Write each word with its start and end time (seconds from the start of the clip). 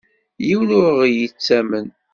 Yiwen 0.47 0.75
ur 0.79 0.87
ɣ-yettamen. 0.99 1.87